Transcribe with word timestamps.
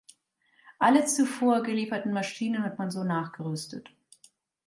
Alle 0.79 1.05
zuvor 1.05 1.61
gelieferten 1.61 2.11
Maschinen 2.11 2.63
hat 2.63 2.79
man 2.79 2.89
so 2.89 3.03
nachgerüstet. 3.03 3.91